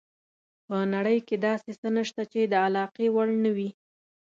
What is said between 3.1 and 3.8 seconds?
وړ نه وي.